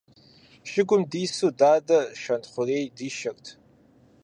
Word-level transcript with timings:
Шыгум 0.69 1.01
дису 1.11 1.49
дадэ 1.59 1.99
Шэнтхъурей 2.21 2.85
дишэрт. 2.97 3.45